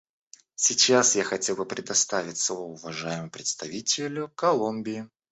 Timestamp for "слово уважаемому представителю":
2.39-4.29